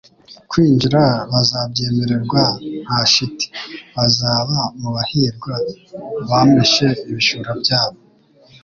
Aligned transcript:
kwinjira 0.49 1.01
bazabyemererwa 1.31 2.41
nta 2.85 3.01
shiti. 3.11 3.47
Bazaba 3.95 4.57
mu 4.79 4.89
bahirwa 4.95 5.53
bameshe 6.29 6.87
ibishura 7.09 7.49
byayo 7.61 7.99